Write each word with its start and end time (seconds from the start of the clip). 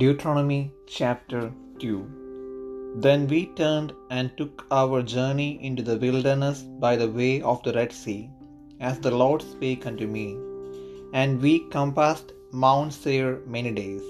Deuteronomy 0.00 0.72
chapter 0.96 1.40
2 1.80 3.00
Then 3.04 3.26
we 3.32 3.40
turned 3.58 3.90
and 4.16 4.30
took 4.38 4.64
our 4.70 5.02
journey 5.14 5.48
into 5.68 5.82
the 5.88 5.96
wilderness 6.04 6.62
by 6.84 6.92
the 7.00 7.10
way 7.18 7.42
of 7.50 7.58
the 7.64 7.74
Red 7.78 7.92
Sea, 7.92 8.30
as 8.88 8.96
the 8.98 9.14
Lord 9.22 9.42
spake 9.50 9.84
unto 9.90 10.06
me. 10.14 10.26
And 11.20 11.42
we 11.44 11.52
compassed 11.76 12.32
Mount 12.64 12.94
Seir 13.00 13.28
many 13.56 13.72
days. 13.82 14.06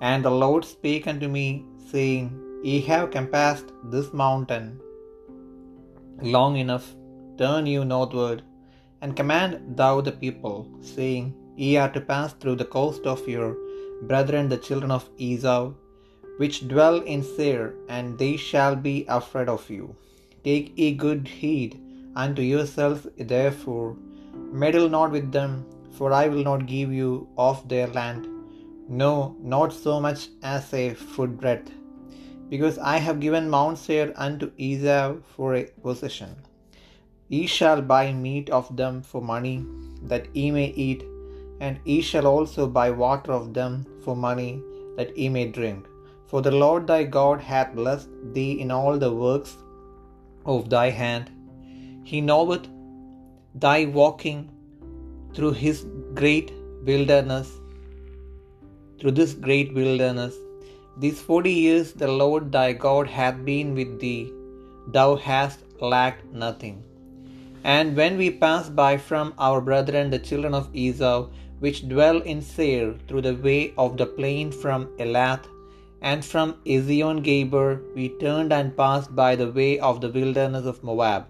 And 0.00 0.24
the 0.24 0.36
Lord 0.44 0.64
spake 0.64 1.06
unto 1.12 1.28
me, 1.36 1.46
saying, 1.92 2.26
Ye 2.64 2.80
have 2.90 3.14
compassed 3.18 3.70
this 3.92 4.10
mountain 4.24 4.66
long 6.36 6.56
enough, 6.64 6.88
turn 7.42 7.66
you 7.74 7.84
northward, 7.94 8.40
and 9.02 9.20
command 9.20 9.76
thou 9.82 9.94
the 10.00 10.18
people, 10.26 10.58
saying, 10.96 11.26
Ye 11.62 11.72
are 11.76 11.92
to 11.96 12.08
pass 12.12 12.32
through 12.32 12.58
the 12.62 12.72
coast 12.78 13.04
of 13.14 13.28
your 13.36 13.50
brethren 14.02 14.48
the 14.48 14.56
children 14.56 14.90
of 14.90 15.08
Esau, 15.18 15.72
which 16.38 16.68
dwell 16.68 17.00
in 17.00 17.22
Seir, 17.22 17.74
and 17.88 18.18
they 18.18 18.36
shall 18.36 18.76
be 18.76 19.04
afraid 19.08 19.48
of 19.48 19.68
you. 19.68 19.94
Take 20.44 20.78
ye 20.78 20.94
good 20.94 21.26
heed 21.26 21.80
unto 22.14 22.42
yourselves, 22.42 23.06
therefore, 23.18 23.96
meddle 24.52 24.88
not 24.88 25.10
with 25.10 25.32
them, 25.32 25.66
for 25.92 26.12
I 26.12 26.28
will 26.28 26.44
not 26.44 26.66
give 26.66 26.92
you 26.92 27.28
of 27.36 27.68
their 27.68 27.88
land, 27.88 28.26
no, 28.88 29.36
not 29.42 29.72
so 29.72 30.00
much 30.00 30.28
as 30.42 30.72
a 30.72 30.94
foot 30.94 31.38
breadth, 31.40 31.72
because 32.48 32.78
I 32.78 32.98
have 32.98 33.20
given 33.20 33.50
Mount 33.50 33.78
Seir 33.78 34.12
unto 34.16 34.52
Esau 34.56 35.16
for 35.36 35.54
a 35.54 35.64
possession. 35.82 36.36
Ye 37.28 37.46
shall 37.46 37.82
buy 37.82 38.12
meat 38.12 38.48
of 38.48 38.74
them 38.74 39.02
for 39.02 39.20
money, 39.20 39.66
that 40.04 40.34
ye 40.34 40.50
may 40.50 40.68
eat, 40.68 41.02
and 41.60 41.78
ye 41.90 42.00
shall 42.08 42.26
also 42.26 42.66
buy 42.78 42.88
water 43.04 43.32
of 43.32 43.46
them 43.58 43.86
for 44.04 44.14
money, 44.16 44.52
that 44.96 45.16
ye 45.20 45.28
may 45.36 45.46
drink. 45.58 45.86
For 46.30 46.40
the 46.42 46.56
Lord 46.62 46.86
thy 46.86 47.02
God 47.18 47.40
hath 47.40 47.74
blessed 47.74 48.10
thee 48.34 48.52
in 48.62 48.70
all 48.70 48.96
the 48.98 49.12
works 49.24 49.52
of 50.44 50.68
thy 50.74 50.88
hand. 50.90 51.30
He 52.10 52.20
knoweth 52.20 52.66
thy 53.54 53.78
walking 54.00 54.40
through 55.34 55.54
his 55.64 55.86
great 56.20 56.52
wilderness, 56.90 57.48
through 58.98 59.14
this 59.20 59.34
great 59.46 59.72
wilderness. 59.80 60.34
These 61.02 61.20
forty 61.28 61.54
years 61.64 61.92
the 62.02 62.10
Lord 62.22 62.52
thy 62.56 62.68
God 62.72 63.06
hath 63.18 63.38
been 63.50 63.74
with 63.78 63.92
thee, 64.04 64.32
thou 64.96 65.10
hast 65.28 65.60
lacked 65.94 66.24
nothing. 66.44 66.76
And 67.76 67.94
when 67.94 68.16
we 68.16 68.30
passed 68.30 68.74
by 68.74 68.96
from 68.96 69.34
our 69.46 69.60
brethren 69.60 70.08
the 70.08 70.18
children 70.18 70.54
of 70.54 70.70
Esau, 70.72 71.26
which 71.64 71.86
dwell 71.86 72.22
in 72.22 72.40
Seir, 72.40 72.94
through 73.06 73.20
the 73.26 73.34
way 73.34 73.74
of 73.76 73.98
the 73.98 74.06
plain 74.06 74.50
from 74.50 74.86
Elath, 74.98 75.44
and 76.00 76.24
from 76.24 76.54
Ezion 76.64 77.22
Geber, 77.22 77.82
we 77.94 78.08
turned 78.20 78.54
and 78.54 78.74
passed 78.74 79.14
by 79.14 79.36
the 79.36 79.50
way 79.50 79.78
of 79.80 80.00
the 80.00 80.08
wilderness 80.08 80.64
of 80.64 80.82
Moab. 80.82 81.26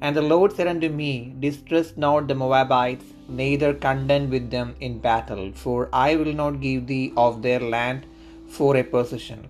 And 0.00 0.16
the 0.16 0.22
Lord 0.22 0.54
said 0.54 0.68
unto 0.68 0.88
me, 0.88 1.34
Distress 1.38 1.92
not 1.98 2.28
the 2.28 2.34
Moabites, 2.34 3.04
neither 3.28 3.74
contend 3.74 4.30
with 4.30 4.50
them 4.50 4.74
in 4.80 5.00
battle, 5.00 5.52
for 5.52 5.90
I 5.92 6.16
will 6.16 6.32
not 6.32 6.62
give 6.62 6.86
thee 6.86 7.12
of 7.14 7.42
their 7.42 7.60
land 7.60 8.06
for 8.46 8.76
a 8.76 8.84
possession. 8.84 9.48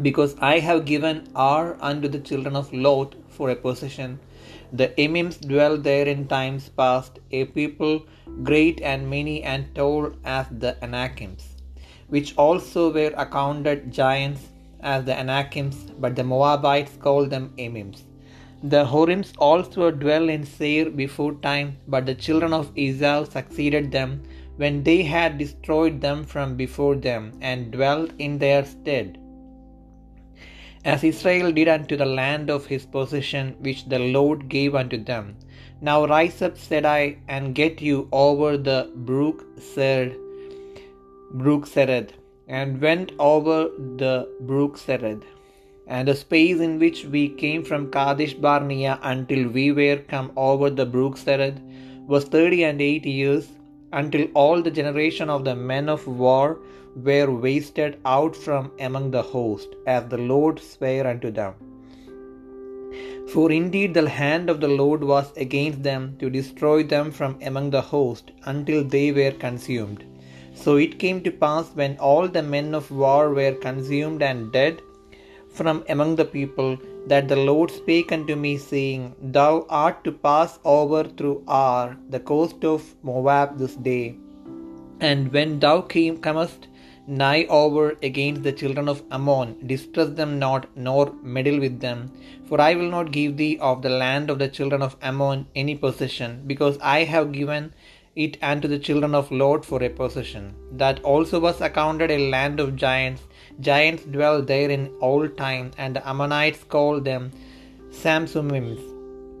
Because 0.00 0.36
I 0.38 0.60
have 0.60 0.84
given 0.84 1.26
Ar 1.34 1.76
unto 1.80 2.06
the 2.06 2.20
children 2.20 2.54
of 2.54 2.72
Lot 2.72 3.16
for 3.28 3.50
a 3.50 3.56
possession. 3.56 4.20
The 4.74 4.88
Emims 4.96 5.38
dwell 5.38 5.76
there 5.76 6.06
in 6.06 6.28
times 6.28 6.70
past, 6.70 7.18
a 7.30 7.44
people 7.44 8.06
great 8.42 8.80
and 8.80 9.08
many 9.08 9.42
and 9.42 9.66
tall 9.74 10.12
as 10.24 10.46
the 10.50 10.76
Anakims, 10.82 11.56
which 12.08 12.34
also 12.38 12.90
were 12.90 13.12
accounted 13.16 13.92
giants 13.92 14.48
as 14.80 15.04
the 15.04 15.12
Anakims, 15.12 15.92
but 16.00 16.16
the 16.16 16.24
Moabites 16.24 16.96
called 16.96 17.28
them 17.28 17.52
Emims. 17.58 18.04
The 18.62 18.84
Horims 18.84 19.32
also 19.38 19.90
dwell 19.90 20.28
in 20.30 20.44
Seir 20.44 20.88
before 20.88 21.34
time, 21.34 21.76
but 21.86 22.06
the 22.06 22.14
children 22.14 22.54
of 22.54 22.72
Esau 22.74 23.24
succeeded 23.24 23.92
them 23.92 24.22
when 24.56 24.82
they 24.84 25.02
had 25.02 25.36
destroyed 25.36 26.00
them 26.00 26.24
from 26.24 26.56
before 26.56 26.94
them, 26.94 27.32
and 27.42 27.72
dwelt 27.72 28.12
in 28.18 28.38
their 28.38 28.64
stead. 28.64 29.18
As 30.84 31.04
Israel 31.04 31.52
did 31.52 31.68
unto 31.68 31.96
the 31.96 32.04
land 32.04 32.50
of 32.50 32.66
his 32.66 32.84
possession, 32.84 33.54
which 33.60 33.88
the 33.88 34.00
Lord 34.00 34.48
gave 34.48 34.74
unto 34.74 35.02
them. 35.02 35.36
Now 35.80 36.06
rise 36.06 36.42
up, 36.42 36.58
said 36.58 36.84
I, 36.84 37.18
and 37.28 37.54
get 37.54 37.80
you 37.80 38.08
over 38.10 38.56
the 38.56 38.90
brook 38.94 39.44
Sered, 39.58 40.16
brook 41.34 41.66
Sered, 41.66 42.10
and 42.48 42.80
went 42.80 43.12
over 43.20 43.70
the 44.02 44.28
brook 44.40 44.76
Sered. 44.76 45.22
And 45.86 46.08
the 46.08 46.16
space 46.16 46.58
in 46.58 46.80
which 46.80 47.04
we 47.04 47.28
came 47.28 47.62
from 47.62 47.90
Kadesh 47.90 48.34
Barnea 48.34 48.98
until 49.02 49.48
we 49.48 49.70
were 49.70 49.98
come 49.98 50.32
over 50.36 50.68
the 50.68 50.86
brook 50.86 51.16
Sered 51.16 51.60
was 52.08 52.24
thirty 52.24 52.64
and 52.64 52.80
eight 52.80 53.06
years, 53.06 53.48
until 53.92 54.26
all 54.34 54.62
the 54.62 54.70
generation 54.70 55.30
of 55.30 55.44
the 55.44 55.54
men 55.54 55.88
of 55.88 56.06
war 56.08 56.58
were 56.96 57.30
wasted 57.30 57.98
out 58.04 58.36
from 58.36 58.70
among 58.78 59.10
the 59.10 59.22
host, 59.22 59.68
as 59.86 60.08
the 60.08 60.18
Lord 60.18 60.58
sware 60.60 61.06
unto 61.06 61.30
them. 61.30 61.54
For 63.32 63.50
indeed 63.50 63.94
the 63.94 64.08
hand 64.08 64.50
of 64.50 64.60
the 64.60 64.68
Lord 64.68 65.02
was 65.02 65.32
against 65.36 65.82
them 65.82 66.16
to 66.18 66.28
destroy 66.28 66.82
them 66.82 67.10
from 67.10 67.38
among 67.42 67.70
the 67.70 67.80
host, 67.80 68.32
until 68.44 68.84
they 68.84 69.10
were 69.12 69.32
consumed. 69.32 70.04
So 70.54 70.76
it 70.76 70.98
came 70.98 71.22
to 71.22 71.30
pass 71.30 71.70
when 71.74 71.96
all 71.98 72.28
the 72.28 72.42
men 72.42 72.74
of 72.74 72.90
war 72.90 73.32
were 73.32 73.54
consumed 73.54 74.22
and 74.22 74.52
dead 74.52 74.82
from 75.48 75.84
among 75.88 76.16
the 76.16 76.24
people, 76.24 76.78
that 77.06 77.28
the 77.28 77.36
Lord 77.36 77.70
spake 77.70 78.12
unto 78.12 78.36
me, 78.36 78.56
saying, 78.56 79.14
Thou 79.20 79.66
art 79.68 80.02
to 80.04 80.12
pass 80.12 80.58
over 80.64 81.04
through 81.04 81.42
Ar, 81.46 81.96
the 82.08 82.20
coast 82.20 82.64
of 82.64 82.94
Moab, 83.02 83.58
this 83.58 83.74
day. 83.76 84.16
And 85.00 85.32
when 85.32 85.58
thou 85.58 85.80
came, 85.80 86.18
comest 86.18 86.68
nigh 87.06 87.44
over 87.44 87.96
against 88.02 88.42
the 88.42 88.52
children 88.52 88.88
of 88.88 89.02
Ammon, 89.10 89.66
distress 89.66 90.10
them 90.10 90.38
not, 90.38 90.66
nor 90.76 91.12
meddle 91.22 91.58
with 91.58 91.80
them. 91.80 92.12
For 92.48 92.60
I 92.60 92.74
will 92.74 92.90
not 92.90 93.12
give 93.12 93.36
thee 93.36 93.58
of 93.58 93.82
the 93.82 93.90
land 93.90 94.30
of 94.30 94.38
the 94.38 94.48
children 94.48 94.82
of 94.82 94.96
Ammon 95.02 95.46
any 95.54 95.74
possession, 95.74 96.42
because 96.46 96.78
I 96.80 97.04
have 97.04 97.32
given 97.32 97.74
it 98.14 98.36
unto 98.42 98.68
the 98.68 98.78
children 98.78 99.14
of 99.14 99.30
Lot 99.30 99.64
for 99.64 99.82
a 99.82 99.88
possession. 99.88 100.54
That 100.72 101.02
also 101.02 101.40
was 101.40 101.60
accounted 101.60 102.10
a 102.10 102.30
land 102.30 102.60
of 102.60 102.76
giants. 102.76 103.22
Giants 103.60 104.04
dwell 104.04 104.42
there 104.42 104.70
in 104.70 104.92
old 105.00 105.36
time, 105.36 105.72
and 105.78 105.96
the 105.96 106.06
Ammonites 106.08 106.62
call 106.64 107.00
them 107.00 107.32
Samsumims, 107.90 108.80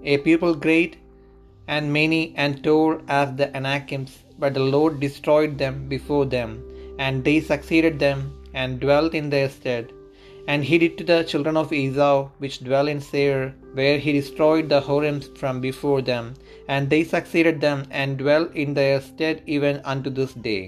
a 0.04 0.18
people 0.18 0.54
great 0.54 0.96
and 1.68 1.92
many 1.92 2.34
and 2.36 2.62
tall 2.64 3.00
as 3.08 3.36
the 3.36 3.54
Anakims. 3.56 4.18
But 4.38 4.54
the 4.54 4.60
Lord 4.60 4.98
destroyed 5.00 5.58
them 5.58 5.88
before 5.88 6.24
them, 6.24 6.62
and 7.04 7.24
they 7.26 7.38
succeeded 7.40 7.98
them, 8.04 8.20
and 8.60 8.80
dwelt 8.84 9.12
in 9.20 9.28
their 9.30 9.48
stead. 9.56 9.86
And 10.50 10.64
he 10.68 10.76
did 10.82 10.94
to 10.98 11.04
the 11.10 11.22
children 11.30 11.56
of 11.56 11.72
Esau, 11.72 12.16
which 12.42 12.62
dwell 12.68 12.88
in 12.92 13.00
Seir, 13.00 13.54
where 13.78 13.98
he 14.04 14.12
destroyed 14.12 14.68
the 14.68 14.80
Horims 14.88 15.26
from 15.40 15.60
before 15.60 16.02
them, 16.10 16.34
and 16.68 16.90
they 16.90 17.02
succeeded 17.14 17.60
them, 17.60 17.84
and 18.02 18.18
dwell 18.22 18.46
in 18.64 18.74
their 18.74 19.00
stead 19.00 19.42
even 19.46 19.80
unto 19.84 20.10
this 20.10 20.34
day. 20.48 20.62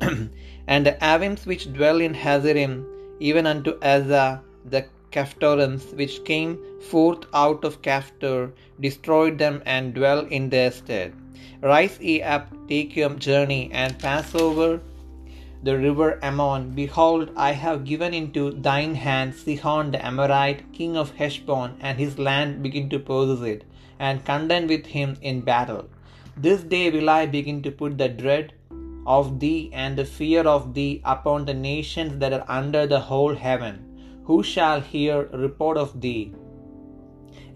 and 0.74 0.86
the 0.86 0.96
Avims 1.12 1.44
which 1.46 1.72
dwell 1.78 2.00
in 2.00 2.14
Hazerim, 2.14 2.74
even 3.20 3.46
unto 3.46 3.78
Azza, 3.80 4.40
the 4.64 4.84
Caphtorims 5.12 5.86
which 6.00 6.24
came 6.24 6.58
forth 6.90 7.24
out 7.34 7.64
of 7.64 7.80
Caphtor, 7.82 8.52
destroyed 8.80 9.38
them 9.38 9.62
and 9.66 9.94
dwell 9.94 10.20
in 10.26 10.50
their 10.50 10.70
stead. 10.70 11.12
Rise 11.62 11.98
ye 12.00 12.22
up, 12.22 12.52
take 12.68 12.96
your 12.96 13.10
journey, 13.10 13.70
and 13.72 13.98
pass 13.98 14.34
over 14.34 14.80
the 15.62 15.76
river 15.76 16.18
Ammon. 16.22 16.70
Behold, 16.74 17.30
I 17.36 17.52
have 17.52 17.84
given 17.84 18.14
into 18.14 18.50
thine 18.52 18.94
hand 18.94 19.34
Sihon 19.34 19.90
the 19.90 20.04
Amorite, 20.04 20.72
king 20.72 20.96
of 20.96 21.10
Heshbon, 21.16 21.76
and 21.80 21.98
his 21.98 22.18
land 22.18 22.62
begin 22.62 22.88
to 22.90 22.98
possess 22.98 23.44
it, 23.44 23.64
and 23.98 24.24
contend 24.24 24.68
with 24.68 24.86
him 24.86 25.16
in 25.20 25.40
battle. 25.40 25.88
This 26.36 26.62
day 26.62 26.90
will 26.90 27.10
I 27.10 27.26
begin 27.26 27.62
to 27.62 27.72
put 27.72 27.98
the 27.98 28.08
dread 28.08 28.52
of 29.06 29.40
thee 29.40 29.70
and 29.72 29.96
the 29.96 30.04
fear 30.04 30.42
of 30.42 30.74
thee 30.74 31.00
upon 31.04 31.44
the 31.44 31.54
nations 31.54 32.18
that 32.20 32.32
are 32.32 32.44
under 32.46 32.86
the 32.86 33.00
whole 33.00 33.34
heaven, 33.34 34.22
who 34.24 34.42
shall 34.42 34.80
hear 34.80 35.28
report 35.32 35.76
of 35.76 36.00
thee, 36.00 36.32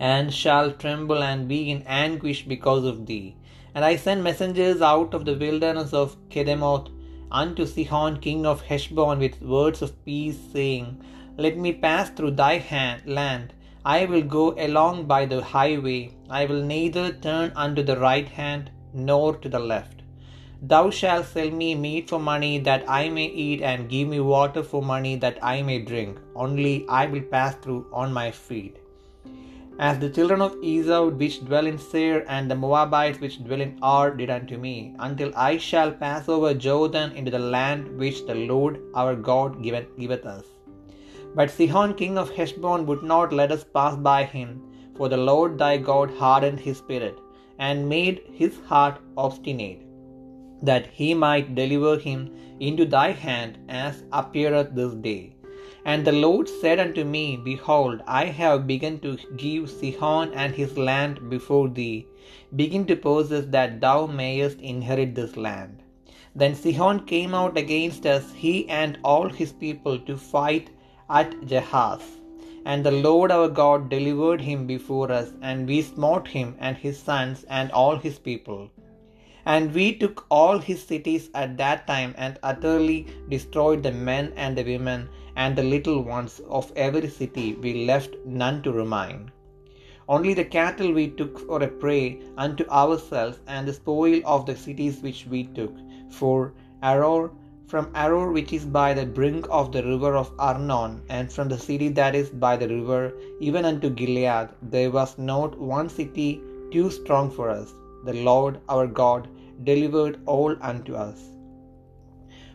and 0.01 0.35
shall 0.35 0.73
tremble 0.73 1.23
and 1.23 1.47
be 1.47 1.71
in 1.71 1.83
anguish 1.87 2.45
because 2.45 2.85
of 2.85 3.07
thee. 3.07 3.37
And 3.75 3.85
I 3.85 3.97
sent 3.97 4.23
messengers 4.23 4.83
out 4.83 5.15
of 5.15 5.25
the 5.25 5.37
wilderness 5.37 5.93
of 5.93 6.17
Kedemoth 6.29 6.91
unto 7.31 7.65
Sihon 7.65 8.21
king 8.21 8.45
of 8.45 8.61
Heshbon 8.61 9.19
with 9.19 9.41
words 9.41 9.81
of 9.81 10.05
peace, 10.05 10.39
saying, 10.53 11.03
Let 11.39 11.57
me 11.57 11.73
pass 11.73 12.11
through 12.11 12.33
thy 12.33 12.59
hand, 12.59 13.03
land. 13.07 13.55
I 13.85 14.05
will 14.05 14.23
go 14.23 14.55
along 14.59 15.07
by 15.07 15.25
the 15.27 15.43
highway. 15.43 16.15
I 16.29 16.45
will 16.45 16.63
neither 16.63 17.13
turn 17.13 17.53
unto 17.57 17.83
the 17.83 17.99
right 17.99 18.29
hand 18.29 18.71
nor 18.93 19.37
to 19.39 19.49
the 19.49 19.59
left. 19.59 20.03
Thou 20.61 20.91
shalt 20.91 21.27
sell 21.27 21.51
me 21.51 21.75
meat 21.75 22.11
for 22.11 22.21
money 22.21 22.59
that 22.59 22.85
I 22.89 23.09
may 23.09 23.27
eat, 23.27 23.63
and 23.63 23.89
give 23.89 24.07
me 24.07 24.21
water 24.21 24.63
for 24.63 24.83
money 24.83 25.17
that 25.17 25.39
I 25.43 25.63
may 25.63 25.81
drink. 25.81 26.21
Only 26.37 26.87
I 26.89 27.07
will 27.07 27.23
pass 27.23 27.57
through 27.57 27.87
on 27.93 28.13
my 28.13 28.31
feet. 28.31 28.82
As 29.79 29.99
the 29.99 30.11
children 30.11 30.43
of 30.43 30.57
Esau 30.63 31.09
which 31.09 31.45
dwell 31.45 31.67
in 31.67 31.79
Seir, 31.79 32.25
and 32.29 32.51
the 32.51 32.55
Moabites 32.55 33.21
which 33.21 33.43
dwell 33.43 33.61
in 33.61 33.79
Ar 33.83 34.11
did 34.11 34.31
unto 34.31 34.59
me, 34.59 34.95
until 34.99 35.33
I 35.35 35.57
shall 35.57 35.91
pass 35.91 36.29
over 36.29 36.53
Jordan 36.53 37.13
into 37.13 37.31
the 37.31 37.39
land 37.39 37.99
which 37.99 38.27
the 38.27 38.35
Lord 38.35 38.81
our 38.95 39.17
God 39.17 39.63
giveth, 39.63 39.97
giveth 39.99 40.27
us. 40.27 40.45
But 41.35 41.51
Sihon 41.51 41.95
king 41.95 42.19
of 42.19 42.31
Heshbon 42.31 42.87
would 42.87 43.03
not 43.03 43.33
let 43.33 43.51
us 43.51 43.65
pass 43.65 43.97
by 43.97 44.25
him, 44.25 44.63
for 44.97 45.09
the 45.09 45.17
Lord 45.17 45.59
thy 45.59 45.79
God 45.79 46.11
hardened 46.11 46.61
his 46.61 46.79
spirit, 46.79 47.19
and 47.59 47.89
made 47.89 48.23
his 48.33 48.61
heart 48.67 48.99
obstinate, 49.17 49.83
that 50.63 50.87
he 50.87 51.15
might 51.15 51.55
deliver 51.55 51.99
him 51.99 52.31
into 52.61 52.85
thy 52.85 53.11
hand, 53.13 53.59
as 53.69 54.05
appeareth 54.13 54.75
this 54.75 54.95
day. 54.95 55.35
And 55.85 56.05
the 56.05 56.13
Lord 56.13 56.49
said 56.49 56.79
unto 56.79 57.05
me, 57.05 57.37
Behold, 57.37 58.03
I 58.07 58.27
have 58.27 58.67
begun 58.67 59.01
to 59.01 59.17
give 59.37 59.69
Sihon 59.69 60.33
and 60.33 60.55
his 60.55 60.79
land 60.79 61.29
before 61.29 61.69
thee. 61.69 62.07
Begin 62.55 62.87
to 62.87 62.97
possess 62.97 63.47
that 63.47 63.81
thou 63.81 64.07
mayest 64.07 64.61
inherit 64.61 65.15
this 65.15 65.37
land. 65.37 65.83
Then 66.35 66.55
Sihon 66.55 67.05
came 67.07 67.35
out 67.35 67.59
against 67.59 68.07
us, 68.07 68.33
he 68.33 68.69
and 68.69 68.99
all 69.03 69.29
his 69.29 69.53
people, 69.53 69.99
to 69.99 70.17
fight 70.17 70.71
at 71.11 71.33
Jahaz. 71.43 72.03
And 72.65 72.87
the 72.87 72.93
Lord 72.93 73.33
our 73.33 73.49
God 73.49 73.91
delivered 73.91 74.41
him 74.41 74.67
before 74.67 75.11
us, 75.11 75.33
and 75.43 75.67
we 75.67 75.83
smote 75.83 76.29
him 76.29 76.55
and 76.61 76.77
his 76.77 76.99
sons 76.99 77.45
and 77.51 77.73
all 77.73 77.97
his 77.97 78.19
people. 78.19 78.71
And 79.45 79.75
we 79.75 79.97
took 79.97 80.25
all 80.31 80.59
his 80.59 80.83
cities 80.83 81.29
at 81.35 81.57
that 81.57 81.87
time, 81.87 82.15
and 82.17 82.39
utterly 82.43 83.07
destroyed 83.29 83.83
the 83.83 83.93
men 83.93 84.33
and 84.37 84.57
the 84.57 84.63
women 84.63 85.09
and 85.35 85.57
the 85.57 85.63
little 85.63 86.03
ones 86.03 86.41
of 86.49 86.73
every 86.77 87.09
city. 87.09 87.55
We 87.55 87.87
left 87.87 88.15
none 88.25 88.63
to 88.63 88.73
remain. 88.73 89.31
Only 90.09 90.35
the 90.35 90.45
cattle 90.45 90.93
we 90.93 91.09
took 91.09 91.39
for 91.47 91.63
a 91.63 91.69
prey 91.69 92.21
unto 92.37 92.69
ourselves, 92.69 93.41
and 93.47 93.67
the 93.67 93.73
spoil 93.73 94.21
of 94.25 94.47
the 94.47 94.57
cities 94.57 95.01
which 95.01 95.27
we 95.27 95.45
took. 95.45 95.75
For 96.11 96.53
Aroer, 96.83 97.31
from 97.67 97.87
Aroer 97.95 98.33
which 98.33 98.53
is 98.53 98.67
by 98.67 98.93
the 98.95 99.07
brink 99.07 99.47
of 99.51 99.73
the 99.73 99.83
river 99.83 100.15
of 100.17 100.33
Arnon, 100.39 101.03
and 101.09 101.33
from 101.33 101.49
the 101.49 101.59
city 101.59 101.89
that 101.89 102.15
is 102.15 102.29
by 102.31 102.57
the 102.57 102.69
river, 102.69 103.13
even 103.41 103.65
unto 103.65 103.89
Gilead, 103.91 104.51
there 104.63 104.91
was 104.91 105.17
not 105.17 105.59
one 105.59 105.89
city 105.89 106.41
too 106.71 106.91
strong 106.91 107.31
for 107.31 107.49
us. 107.49 107.73
The 108.05 108.15
Lord 108.31 108.61
our 108.69 108.87
God 108.87 109.29
delivered 109.65 110.21
all 110.27 110.57
unto 110.61 110.95
us. 110.95 111.21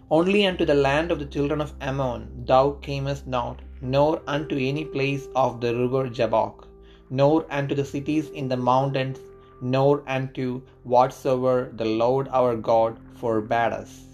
Only 0.09 0.45
unto 0.45 0.65
the 0.65 0.81
land 0.87 1.11
of 1.11 1.19
the 1.19 1.25
children 1.25 1.61
of 1.61 1.73
Ammon 1.81 2.45
thou 2.45 2.71
camest 2.81 3.27
not, 3.27 3.61
nor 3.81 4.21
unto 4.27 4.55
any 4.55 4.85
place 4.85 5.27
of 5.35 5.61
the 5.61 5.75
river 5.75 6.07
Jabbok, 6.09 6.67
nor 7.09 7.45
unto 7.49 7.75
the 7.75 7.85
cities 7.85 8.29
in 8.29 8.47
the 8.47 8.57
mountains, 8.57 9.19
nor 9.61 10.03
unto 10.07 10.61
whatsoever 10.83 11.71
the 11.75 11.85
Lord 11.85 12.27
our 12.29 12.55
God 12.55 12.99
forbade 13.21 13.73
us. 13.73 14.06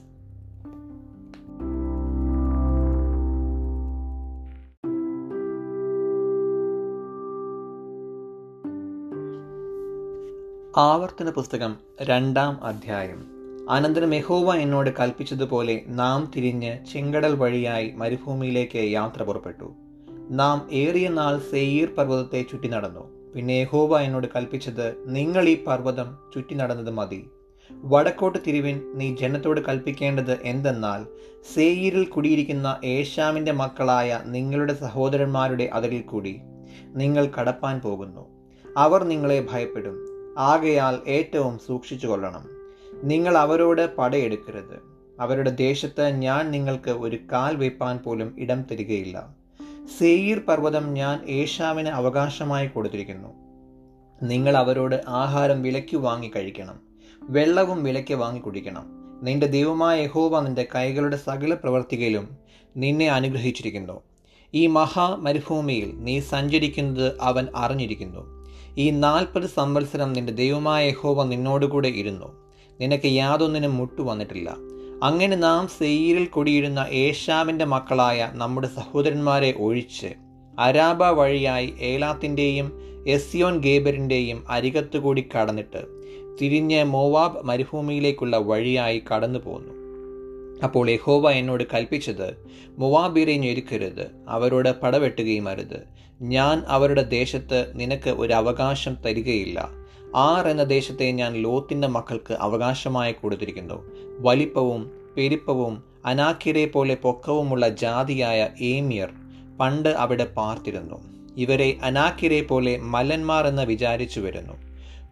ആവർത്തന 10.78 11.30
പുസ്തകം 11.30 11.76
രണ്ടാം 12.02 12.64
അധ്യായം. 12.64 13.26
അനന്തരം 13.70 14.14
യഹോവ 14.14 14.56
എന്നോട് 14.56 14.90
കൽപ്പിച്ചതുപോലെ 14.90 15.82
നാം 15.88 16.32
തിരിഞ്ഞ് 16.36 16.86
ചെങ്കടൽ 16.94 17.36
വഴിയായി 17.36 17.92
മരുഭൂമിയിലേക്ക് 17.96 18.80
യാത്ര 18.80 19.24
പുറപ്പെട്ടു. 19.24 19.74
നാം 20.30 20.70
ഏറിയ 20.72 21.08
നാൾ 21.08 21.40
സെയ്യീർ 21.40 21.90
പർവതത്തെ 21.98 22.46
ചുറ്റി 22.52 22.68
നടന്നു. 22.68 23.34
പിന്നെ 23.36 23.54
യഹോവ 23.54 24.00
എന്നോട് 24.00 24.28
കൽപ്പിച്ചത് 24.36 25.04
നിങ്ങൾ 25.06 25.50
ഈ 25.50 25.64
പർവതം 25.64 26.18
ചുറ്റി 26.36 26.54
നടന്നത് 26.54 26.92
മതി. 26.92 27.28
വടക്കോട്ട് 27.72 28.38
തിരിവിൻ 28.48 28.92
നീ 28.96 29.16
ജനത്തോട് 29.16 29.62
കൽപ്പിക്കേണ്ടത് 29.62 30.38
എന്തെന്നാൽ 30.42 31.06
സെയ്യീരിൽ 31.54 32.04
കുടിയിരിക്കുന്ന 32.04 32.80
ഏഷ്യാമിന്റെ 32.86 33.52
മക്കളായ 33.52 34.22
നിങ്ങളുടെ 34.26 34.74
സഹോദരന്മാരുടെ 34.74 35.70
അതിരിൽ 35.74 36.02
കൂടി. 36.02 36.40
നിങ്ങൾ 36.88 37.32
കടപ്പാൻ 37.40 37.80
പോകുന്നു. 37.80 38.26
അവർ 38.78 39.04
നിങ്ങളെ 39.04 39.48
ഭയപ്പെടും. 39.52 40.13
ആകയാൽ 40.38 41.10
ഏറ്റവും 41.10 41.60
സൂക്ഷിച്ചു 41.68 42.08
കൊള്ളണം 42.08 42.50
നിങ്ങൾ 43.04 43.38
അവരോട് 43.38 43.96
പടയെടുക്കരുത്. 43.96 44.94
അവരുടെ 45.20 45.50
ദേശത്ത് 45.50 46.08
ഞാൻ 46.08 46.52
നിങ്ങൾക്ക് 46.52 46.92
ഒരു 46.92 47.20
കാൽ 47.32 47.56
വെപ്പാൻ 47.56 47.98
പോലും 47.98 48.36
ഇടം 48.40 48.62
തരികയില്ല. 48.62 49.36
സെയീർ 50.00 50.40
പർവതം 50.40 50.94
ഞാൻ 50.94 51.26
ഏഷാവിന് 51.30 51.90
അവകാശമായി 51.90 52.68
കൊടുത്തിരിക്കുന്നു. 52.68 53.30
നിങ്ങൾ 54.24 54.58
അവരോട് 54.58 55.02
ആഹാരം 55.08 55.62
വിലയ്ക്ക് 55.62 55.98
വാങ്ങി 55.98 56.32
കഴിക്കണം. 56.36 56.80
വെള്ളവും 57.22 57.84
വിലയ്ക്ക് 57.84 58.14
വാങ്ങി 58.14 58.40
കുടിക്കണം. 58.40 58.86
നിന്റെ 59.24 59.48
ദൈവമായ 59.48 60.02
യഹോവ 60.02 60.40
നിന്റെ 60.40 60.68
കൈകളുടെ 60.76 61.18
സകല 61.18 61.54
പ്രവർത്തികയിലും 61.54 62.38
നിന്നെ 62.78 63.10
അനുഗ്രഹിച്ചിരിക്കുന്നു. 63.12 64.02
ഈ 64.54 64.68
മഹാമരുഭൂമിയിൽ 64.68 65.92
നീ 65.96 66.20
സഞ്ചരിക്കുന്നത് 66.20 67.22
അവൻ 67.22 67.48
അറിഞ്ഞിരിക്കുന്നു. 67.56 68.33
ഈ 68.78 68.90
നാൽപ്പത് 68.90 69.48
സംവത്സരം 69.48 70.14
നിന്റെ 70.14 70.34
ദൈവമായ 70.34 70.88
യഹോവ 70.88 71.24
നിന്നോടുകൂടെ 71.24 71.88
ഇരുന്നു. 71.88 72.30
നിനക്ക് 72.82 73.08
യാതൊന്നിനും 73.08 73.78
മുട്ടു 73.78 74.02
വന്നിട്ടില്ല. 74.02 74.56
അങ്ങനെ 75.04 75.36
നാം 75.36 75.68
സെയ്യിരിൽ 75.68 76.26
കൊടിയിരുന്ന 76.26 76.88
ഏഷാവിന്റെ 76.92 77.66
മക്കളായ 77.66 78.30
നമ്മുടെ 78.34 78.68
സഹോദരന്മാരെ 78.68 79.54
ഒഴിച്ച് 79.58 80.14
അരാബ 80.60 81.04
വഴിയായി 81.04 81.74
ഏലാത്തിന്റെയും 81.82 82.68
എസിയോൻ 83.08 83.62
ഗേബറിന്റെയും 83.62 84.44
അരികത്തുകൂടി 84.50 85.30
കടന്നിട്ട് 85.36 85.84
തിരിഞ്ഞ് 86.42 86.84
മോവാബ് 86.84 87.44
മരുഭൂമിയിലേക്കുള്ള 87.44 88.38
വഴിയായി 88.38 89.04
കടന്നു 89.14 89.40
പോന്നു 89.40 89.74
അപ്പോൾ 90.64 90.90
യഹോവ 90.90 91.32
എന്നോട് 91.32 91.64
കൽപ്പിച്ചത് 91.74 92.38
മുവാബിരെ 92.78 93.38
ഞെരുക്കരുത് 93.38 94.12
അവരോട് 94.28 94.82
പടവെട്ടുകയും 94.82 95.50
അരുത്. 95.50 96.03
ഞാൻ 96.24 96.64
അവരുടെ 96.68 97.04
ദേശത്ത് 97.04 97.72
നിനക്ക് 97.76 98.10
ഒരു 98.10 98.34
അവകാശം 98.34 98.94
തരികയില്ല. 98.94 99.70
ആർ 100.16 100.48
എന്ന 100.48 100.64
ദേശത്തെ 100.64 101.12
ഞാൻ 101.12 101.34
ലോത്തിന്റെ 101.34 101.88
മക്കൾക്ക് 101.88 102.34
അവകാശമായി 102.34 103.12
കൊടുത്തിരിക്കുന്നു. 103.12 103.84
വലിപ്പവും 104.20 104.92
പെരുപ്പവും 105.18 105.84
അനാക്കിരെ 106.06 106.66
പോലെ 106.66 106.96
പൊക്കവുമുള്ള 106.96 107.70
ജാതിയായ 107.70 108.50
ഏമിയർ 108.62 109.10
പണ്ട് 109.60 109.90
അവിടെ 109.90 110.26
പാർത്തിരുന്നു. 110.26 111.04
ഇവരെ 111.38 111.78
അനാക്കിരെ 111.84 112.44
പോലെ 112.44 112.78
മലന്മാർ 112.78 113.48
എന്ന് 113.48 113.62
വിചാരിച്ചു 113.62 114.20
വരുന്നു. 114.20 114.54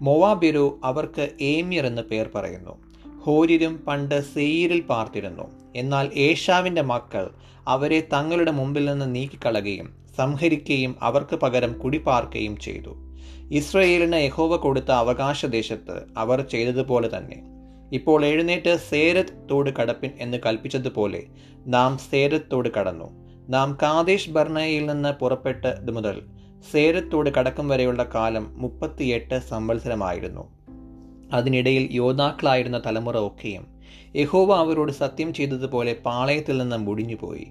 മൊവാബിരു 0.01 0.79
അവർക്ക് 0.83 1.29
ഏമിയർ 1.41 1.85
എന്ന് 1.85 2.01
പേർ 2.01 2.29
പറയുന്നു. 2.35 2.77
ഹോരിരും 3.23 3.77
പണ്ട് 3.87 4.33
സെയിരിൽ 4.33 4.81
പാർത്തിരുന്നു. 4.81 5.43
എന്നാൽ 5.75 6.09
ഏഷാവിന്റെ 6.15 6.81
മക്കൾ 6.81 7.29
അവരെ 7.67 8.07
തങ്ങളുടെ 8.13 8.51
മുമ്പിൽ 8.51 8.85
നിന്ന് 8.85 9.15
നീക്കിക്കളയുകയും 9.15 10.00
സംഹരിക്കുകയും 10.17 10.95
അവർക്ക് 11.01 11.35
പകരം 11.35 11.73
കുടിപാർക്കുകയും 11.73 12.57
ചെയ്തു. 12.57 12.95
ഇസ്രയേലിന് 13.51 14.15
യഹോവ 14.15 14.55
കൊടുത്ത 14.55 14.91
അവകാശദേശത്ത് 14.91 16.03
അവർ 16.17 16.41
ചെയ്തതുപോലെ 16.41 17.17
തന്നെ. 17.17 17.43
ഇപ്പോൾ 17.93 18.25
എഴുന്നേറ്റ് 18.25 18.77
സേരത് 18.89 19.47
തോട് 19.51 19.69
കടപ്പിൻ 19.69 20.11
എന്ന് 20.19 20.37
കൽപ്പിച്ചതുപോലെ 20.45 21.23
നാം 21.67 21.97
സേരത് 21.97 22.41
തോട് 22.51 22.69
കടന്നു. 22.79 23.09
നാം 23.49 23.77
കാദേശ് 23.81 24.29
ബർണയിൽ 24.29 24.85
നിന്ന് 24.85 25.13
പുറപ്പെട്ടത് 25.19 25.91
മുതൽ 25.91 26.21
സേരത്തോട് 26.71 27.29
കടക്കും 27.29 27.67
വരെയുള്ള 27.67 28.09
കാലം 28.15 28.61
മുപ്പത്തിയെട്ട് 28.61 29.39
സംവത്സരമായിരുന്നു. 29.39 30.61
അതിനിടയിൽ 31.33 31.89
യോദ്ധാക്കളായിരുന്ന 31.91 32.81
തലമുറ 32.85 33.17
ഒക്കെയും 33.17 33.67
യഹോവ 34.15 34.55
അവരോട് 34.55 34.91
സത്യം 34.91 35.33
ചെയ്തതുപോലെ 35.33 35.93
പാളയത്തിൽ 36.05 36.57
നിന്ന് 36.57 36.77
മുടിഞ്ഞുപോയി. 36.77 37.47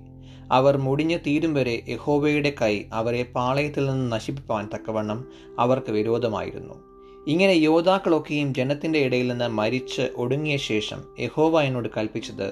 അവർ 0.52 0.76
മുടിഞ്ഞു 0.76 1.16
തീരും 1.16 1.54
വരെ 1.54 1.82
യഹോവയുടെ 1.88 2.52
കൈ 2.62 2.84
അവരെ 2.92 3.22
പാളയത്തിൽ 3.22 3.86
നിന്ന് 3.90 4.12
നശിപ്പിക്കാൻ 4.12 4.68
തക്കവണ്ണം 4.74 5.24
അവർക്ക് 5.58 5.92
വിരോധമായിരുന്നു. 5.92 6.74
ഇങ്ങനെ 7.26 7.52
യോദ്ധാക്കളൊക്കെയും 7.52 8.54
ജനത്തിന്റെ 8.54 8.98
ഇടയിൽ 8.98 9.28
നിന്ന് 9.28 9.48
മരിച്ച് 9.48 10.08
ഒടുങ്ങിയ 10.16 10.56
ശേഷം 10.56 11.00
യഹോവ 11.20 11.60
എന്നോട് 11.60 11.88
കൽപ്പിച്ചത് 11.96 12.48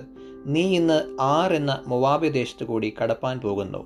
നീ 0.46 0.76
ഇന്ന് 0.76 0.98
ആർ 1.20 1.52
എന്ന 1.52 1.82
മുവാബ്യദേശത്തു 1.86 2.58
ദേശത്തു 2.58 2.64
കൂടി 2.64 2.94
കടപ്പാൻ 3.02 3.40
പോകുന്നു. 3.40 3.80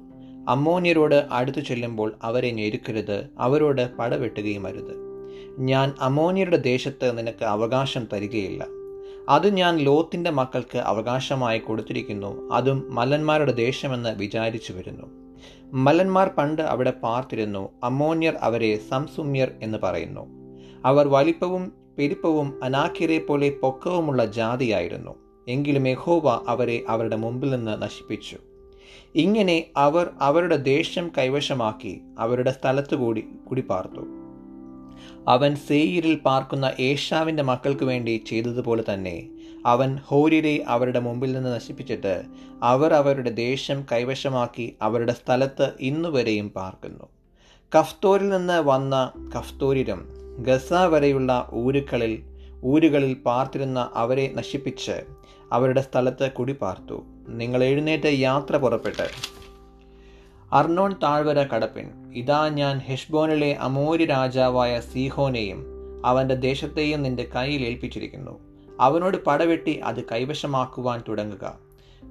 അമ്മോന്യരോട് 0.49 1.27
അടുത്തു 1.31 1.61
ചെല്ലുമ്പോൾ 1.61 2.15
അവരെ 2.23 2.51
ഞെരുക്കരുത് 2.51 3.19
അവരോട് 3.39 3.97
പടവെട്ടുകയും 3.97 4.67
അരുത്. 4.67 4.95
ഞാൻ 5.59 5.93
അമോന്യരുടെ 6.01 6.57
ദേശത്ത് 6.57 7.19
നിനക്ക് 7.19 7.45
അവകാശം 7.45 8.05
തരികയില്ല. 8.13 8.82
അത് 9.29 9.55
ഞാൻ 9.55 9.77
ലോത്തിന്റെ 9.77 10.31
മക്കൾക്ക് 10.31 10.79
അവകാശമായി 10.79 11.59
കൊടുത്തിരിക്കുന്നു. 11.59 12.53
അതും 12.53 12.95
മലന്മാരുടെ 12.95 13.53
ദേശമെന്ന് 13.53 14.17
വിചാരിച്ചു 14.17 14.73
വരുന്നു. 14.73 15.07
മലന്മാർ 15.73 16.29
പണ്ട് 16.29 16.63
അവിടെ 16.63 16.91
പാർത്തിരുന്നു. 16.91 17.69
അമോന്യർ 17.85 18.35
അവരെ 18.41 18.79
സംസുമ്യർ 18.91 19.51
എന്ന് 19.63 19.79
പറയുന്നു. 19.83 20.27
അവർ 20.85 21.09
വലിപ്പവും 21.09 21.73
പെരുപ്പവും 21.99 22.65
അനാക്കിരെ 22.65 23.19
പോലെ 23.19 23.51
പൊക്കവുമുള്ള 23.51 24.25
ജാതിയായിരുന്നു. 24.25 25.15
എങ്കിലും 25.49 25.89
യഹോവ 25.89 26.29
അവരെ 26.49 26.85
അവരുടെ 26.89 27.17
മുമ്പിൽ 27.17 27.51
നിന്ന് 27.51 27.83
നശിപ്പിച്ചു. 27.83 28.37
ഇങ്ങനെ 29.15 29.67
അവർ 29.77 30.11
അവരുടെ 30.21 30.57
ദേശം 30.57 31.11
കൈവശമാക്കി 31.19 32.01
അവരുടെ 32.19 32.51
സ്ഥലത്തു 32.51 32.97
കൂടി 32.97 33.25
കുടിപാർത്തു. 33.51 34.22
അവൻ 35.29 35.57
സേയിരിൽ 35.57 36.15
പാർക്കുന്ന 36.15 36.73
ഏഷാവിന്റെ 36.81 37.43
മക്കൾക്ക് 37.43 37.85
വേണ്ടി 37.85 38.25
ചെയ്തതുപോലെ 38.27 38.85
തന്നെ 38.95 39.29
അവൻ 39.67 39.97
ഹോരിരെ 39.97 40.65
അവരുടെ 40.67 40.99
മുമ്പിൽ 40.99 41.33
നിന്ന് 41.33 41.55
നശിപ്പിച്ചിട്ട് 41.55 42.23
അവർ 42.63 42.95
അവരുടെ 42.95 43.31
ദേശം 43.31 43.87
കൈവശമാക്കി 43.93 44.77
അവരുടെ 44.83 45.13
സ്ഥലത്ത് 45.13 45.73
ഇന്നുവരെയും 45.81 46.51
പാർക്കുന്നു. 46.51 47.05
കഫ്തോരിൽ 47.77 48.29
നിന്ന് 48.29 48.61
വന്ന 48.61 49.13
കഫ്തോരിരും 49.37 50.09
ഗസ 50.39 50.73
വരെയുള്ള 50.73 51.49
ഊരുകളിൽ 51.53 52.23
ഊരുകളിൽ 52.65 53.15
പാർത്തിരുന്ന 53.15 53.91
അവരെ 53.95 54.33
നശിപ്പിച്ച് 54.35 55.03
അവരുടെ 55.53 55.81
സ്ഥലത്ത് 55.81 56.33
കുടിപാർത്തു. 56.33 57.03
നിങ്ങൾ 57.29 57.65
എഴുന്നേറ്റ് 57.65 58.19
യാത്ര 58.19 58.57
പുറപ്പെട്ട് 58.57 59.07
അർണോൺ 60.53 60.95
താഴ്വര 61.03 61.43
കടപ്പിൻ. 61.43 62.13
ഇതാ 62.15 62.49
ഞാൻ 62.49 62.79
ഹെഷ്ബോനിലെ 62.79 63.53
അമോരി 63.53 64.05
രാജാവായ 64.05 64.81
സീഹോനെയും 64.81 65.67
അവന്റെ 66.05 66.35
ദേശത്തെയും 66.35 67.03
നിന്റെ 67.03 67.29
കയ്യിൽ 67.37 67.63
ഏൽപ്പിച്ചിരിക്കുന്നു. 67.63 68.41
അവനോട് 68.81 69.25
പടവെട്ടി 69.25 69.75
അത് 69.75 70.05
കൈവശമാക്കുവാൻ 70.05 71.03
തുടങ്ങുക. 71.09 71.59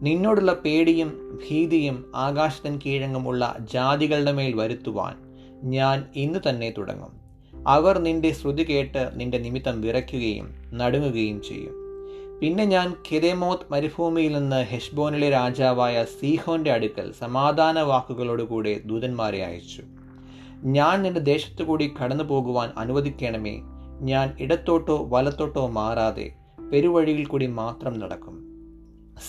നിന്നോടുള്ള 0.02 0.54
പേടിയും 0.54 1.40
ഭീതിയും 1.44 2.12
ആകാശത്തിൻ 2.16 2.80
കീഴങ്ങുമുള്ള 2.86 3.56
ജാതികളുടെ 3.74 4.32
മേൽ 4.32 4.54
വരുത്തുവാൻ 4.54 5.16
ഞാൻ 5.64 6.06
ഇന്ന് 6.16 6.40
തന്നെ 6.50 6.74
തുടങ്ങും. 6.78 7.22
അവർ 7.68 7.98
നിന്റെ 7.98 8.32
ശ്രുതി 8.32 8.64
കേട്ട് 8.64 9.12
നിന്റെ 9.16 9.38
നിമിത്തം 9.38 9.82
വിറയ്ക്കുകയും 9.82 10.54
നടുങ്ങുകയും 10.74 11.42
ചെയ്യും. 11.42 11.81
പിന്നെ 12.42 12.66
ഞാൻ 12.66 12.96
കിരേമോത്ത് 13.08 13.66
മരുഭൂമിയിൽ 13.72 14.32
നിന്ന് 14.32 14.66
ഹെഷ്ബോനിലെ 14.66 15.30
രാജാവായ 15.30 16.04
സീഹോന്റെ 16.04 16.72
അടുക്കൽ 16.72 17.14
സമാധാന 17.20 17.82
വാക്കുകളോടുകൂടെ 17.82 18.82
ദൂതന്മാരെ 18.86 19.46
അയച്ചു. 19.46 19.82
ഞാൻ 20.64 21.02
നിന്റെ 21.02 21.20
ദേശത്തു 21.20 21.64
കൂടി 21.64 21.94
കടന്നു 21.98 22.24
പോകുവാൻ 22.24 22.70
അനുവദിക്കണമേ. 22.78 23.62
ഞാൻ 24.02 24.34
ഇടത്തോട്ടോ 24.40 25.08
വലത്തോട്ടോ 25.10 25.68
മാറാതെ 25.68 26.32
പെരുവഴിയിൽ 26.72 27.28
കൂടി 27.28 27.48
മാത്രം 27.48 28.00
നടക്കും. 28.00 28.36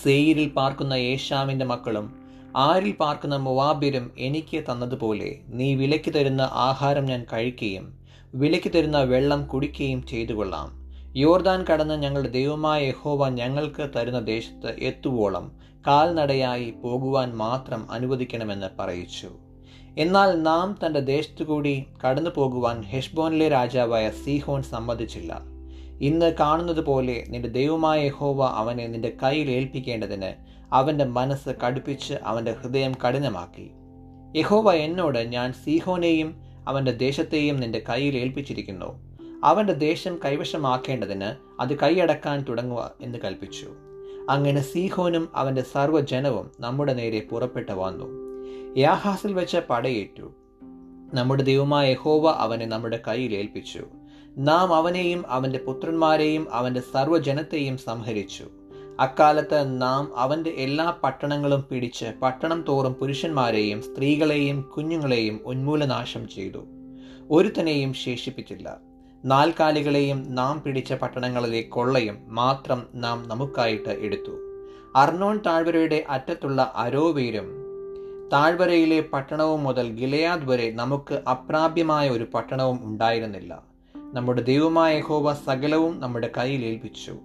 സെയിരിൽ 0.02 0.48
പാർക്കുന്ന 0.48 0.94
ഏഷാമിന്റെ 0.94 1.64
മക്കളും 1.64 2.14
ആരിൽ 2.56 2.92
പാർക്കുന്ന 2.92 3.36
മുവാബിരും 3.36 4.10
എനിക്ക് 4.18 4.64
തന്നതുപോലെ 4.70 5.36
നീ 5.48 5.74
വിലയ്ക്ക് 5.74 6.14
തരുന്ന 6.14 6.40
ആഹാരം 6.40 7.04
ഞാൻ 7.04 7.26
കഴിക്കുകയും 7.32 7.92
വിലയ്ക്ക് 8.34 8.72
തരുന്ന 8.72 9.02
വെള്ളം 9.02 9.46
കുടിക്കുകയും 9.46 10.06
ചെയ്തു 10.06 10.32
കൊള്ളാം 10.32 10.81
യോർദാൻ 11.16 11.64
കടന്ന് 11.64 12.02
ഞങ്ങളുടെ 12.02 12.28
ദൈവമായ 12.28 12.86
യഹോവ 12.86 13.28
ഞങ്ങൾക്ക് 13.28 13.90
തരുന്ന 13.96 14.20
ദേശത്ത് 14.20 14.78
എത്തുവോളം 14.78 15.52
കാൽനടയായി 15.86 16.70
പോകുവാൻ 16.70 17.36
മാത്രം 17.36 17.90
അനുവദിക്കണമെന്ന് 17.90 18.66
പറയിച്ചു. 18.78 19.28
എന്നാൽ 19.98 20.42
നാം 20.42 20.78
തന്റെ 20.86 21.00
ദേശത്തു 21.00 21.44
കൂടി 21.44 21.86
കടന്നു 22.04 22.30
പോകുവാൻ 22.30 22.82
ഹെഷ്ബോനിലെ 22.82 23.48
രാജാവായ 23.48 24.10
സീഹോൻ 24.10 24.62
സമ്മതിച്ചില്ല. 24.62 25.40
ഇന്ന് 26.00 26.34
കാണുന്നത് 26.40 26.84
പോലെ 26.84 27.24
നിന്റെ 27.28 27.48
ദൈവമായ 27.48 28.06
യഹോവ 28.06 28.46
അവനെ 28.46 28.86
നിന്റെ 28.86 29.16
കയ്യിൽ 29.22 29.50
ഏൽപ്പിക്കേണ്ടതിന് 29.50 30.32
അവന്റെ 30.72 31.04
മനസ്സ് 31.04 31.48
കടുപ്പിച്ച് 31.64 32.14
അവന്റെ 32.14 32.52
ഹൃദയം 32.52 32.92
കഠിനമാക്കി. 32.92 33.70
യഹോവ 34.38 34.72
എന്നോട് 34.72 35.18
ഞാൻ 35.18 35.52
സീഹോനെയും 35.52 36.40
അവന്റെ 36.68 36.92
ദേശത്തെയും 36.92 37.56
നിന്റെ 37.56 37.82
കയ്യിൽ 37.88 38.16
ഏൽപ്പിച്ചിരിക്കുന്നു. 38.16 39.11
അവന്റെ 39.44 39.72
ദേശം 39.72 40.18
കൈവശമാക്കേണ്ടതിന് 40.24 41.34
അത് 41.62 41.78
കൈയടക്കാൻ 41.78 42.44
തുടങ്ങുക 42.48 42.90
എന്ന് 43.00 43.18
കൽപ്പിച്ചു. 43.24 43.66
അങ്ങനെ 44.30 44.60
സീഹോനും 44.60 45.28
അവന്റെ 45.34 45.62
സർവജനവും 45.62 46.50
നമ്മുടെ 46.60 46.92
നേരെ 46.92 47.20
പുറപ്പെട്ടു 47.30 47.72
വന്നു. 47.72 48.04
യാഹാസിൽ 48.78 49.32
വെച്ച് 49.32 49.58
പടയേറ്റു. 49.70 50.32
നമ്മുടെ 51.14 51.42
ദൈവമായ 51.42 51.90
യഹോവ 51.90 52.30
അവനെ 52.30 52.66
നമ്മുടെ 52.66 53.00
കയ്യിൽ 53.08 53.34
ഏൽപ്പിച്ചു. 53.34 53.84
നാം 54.38 54.74
അവനെയും 54.74 55.24
അവന്റെ 55.28 55.58
പുത്രന്മാരെയും 55.58 56.54
അവന്റെ 56.54 56.80
സർവജനത്തെയും 56.80 57.78
സംഹരിച്ചു. 57.78 58.44
അക്കാലത്ത് 59.00 59.82
നാം 59.82 60.16
അവന്റെ 60.16 60.50
എല്ലാ 60.50 60.98
പട്ടണങ്ങളും 61.02 61.64
പിടിച്ച് 61.70 62.06
പട്ടണം 62.22 62.64
തോറും 62.68 62.92
പുരുഷന്മാരെയും 62.92 63.82
സ്ത്രീകളെയും 63.82 64.62
കുഞ്ഞുങ്ങളെയും 64.62 65.40
ഉന്മൂലനാശം 65.44 66.28
ചെയ്തു. 66.28 66.64
ഒരുത്തനെയും 67.30 67.94
ശേഷിപ്പിച്ചില്ല. 67.94 68.91
നാൽക്കാലികളെയും 69.24 70.34
നാം 70.34 70.62
പിടിച്ച 70.62 70.92
പട്ടണങ്ങളിലെ 70.92 71.62
കൊള്ളയും 71.62 72.16
മാത്രം 72.28 72.86
നാം 72.94 73.28
നമുക്കായിട്ട് 73.28 73.88
എടുത്തു. 73.88 74.32
അർണോൺ 74.96 75.40
താഴ്വരയുടെ 75.46 76.04
അറ്റത്തുള്ള 76.08 76.72
അരോവീരും 76.76 77.48
താഴ്വരയിലെ 78.32 79.00
പട്ടണവും 79.00 79.62
മുതൽ 79.62 79.90
ഗിലയാദ് 80.00 80.44
വരെ 80.44 80.70
നമുക്ക് 80.70 81.22
അപ്രാപ്യമായ 81.28 82.10
ഒരു 82.10 82.26
പട്ടണവും 82.34 82.80
ഉണ്ടായിരുന്നില്ല. 82.82 83.62
നമ്മുടെ 84.14 84.42
ദൈവമായ 84.42 85.00
ഹോവ 85.00 85.34
സകലവും 85.34 86.00
നമ്മുടെ 86.00 86.30
കയ്യിൽ 86.36 86.64
ഏൽപ്പിച്ചു. 86.64 87.16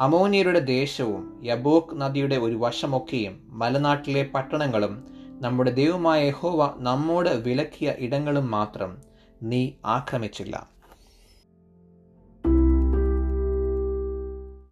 അമോനിയരുടെ 0.00 0.60
ദേശവും 0.60 1.40
യബോക് 1.44 2.00
നദിയുടെ 2.00 2.36
ഒരു 2.36 2.54
വശമൊക്കെയും 2.54 3.42
മലനാട്ടിലെ 3.48 4.30
പട്ടണങ്ങളും 4.34 5.04
നമ്മുടെ 5.40 5.70
ദൈവമായ 5.70 6.30
ഹോവ 6.30 6.70
നമ്മോട് 6.78 7.30
വിലക്കിയ 7.30 7.94
ഇടങ്ങളും 7.98 8.50
മാത്രം 8.50 8.98
നീ 9.42 9.70
ആക്രമിച്ചില്ല. 9.86 10.73